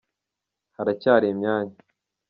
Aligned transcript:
haracyari 0.75 1.25
imyanya. 1.33 1.77